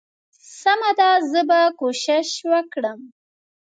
سمه 0.61 0.91
ده 0.99 1.09
زه 1.31 1.41
به 1.49 1.61
کوشش 1.79 2.29
وکړم. 2.51 2.99